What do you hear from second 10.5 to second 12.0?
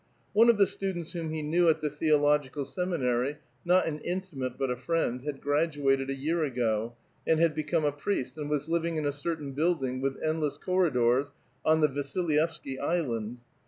corridors on the